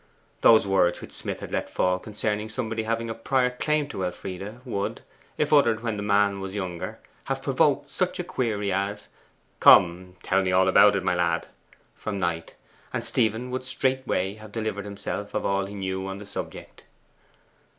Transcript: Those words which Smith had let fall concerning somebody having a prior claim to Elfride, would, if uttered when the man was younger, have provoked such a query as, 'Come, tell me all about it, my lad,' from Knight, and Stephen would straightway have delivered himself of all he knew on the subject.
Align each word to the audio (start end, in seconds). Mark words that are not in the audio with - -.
Those 0.41 0.65
words 0.65 0.99
which 0.99 1.11
Smith 1.11 1.41
had 1.41 1.51
let 1.51 1.69
fall 1.69 1.99
concerning 1.99 2.49
somebody 2.49 2.85
having 2.85 3.07
a 3.07 3.13
prior 3.13 3.51
claim 3.51 3.87
to 3.89 4.03
Elfride, 4.03 4.65
would, 4.65 5.01
if 5.37 5.53
uttered 5.53 5.83
when 5.83 5.97
the 5.97 6.01
man 6.01 6.39
was 6.41 6.55
younger, 6.55 6.97
have 7.25 7.43
provoked 7.43 7.91
such 7.91 8.17
a 8.17 8.23
query 8.23 8.73
as, 8.73 9.09
'Come, 9.59 10.15
tell 10.23 10.41
me 10.41 10.51
all 10.51 10.67
about 10.67 10.95
it, 10.95 11.03
my 11.03 11.13
lad,' 11.13 11.49
from 11.93 12.17
Knight, 12.17 12.55
and 12.91 13.05
Stephen 13.05 13.51
would 13.51 13.63
straightway 13.63 14.33
have 14.33 14.51
delivered 14.51 14.85
himself 14.85 15.35
of 15.35 15.45
all 15.45 15.65
he 15.67 15.75
knew 15.75 16.07
on 16.07 16.17
the 16.17 16.25
subject. 16.25 16.83